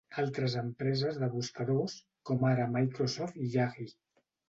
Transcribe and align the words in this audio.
Altres 0.21 0.55
empreses 0.61 1.19
de 1.25 1.29
buscadors, 1.35 1.99
com 2.31 2.49
ara 2.55 2.69
Microsoft 2.81 3.43
i 3.47 3.55
Yahoo! 3.61 3.97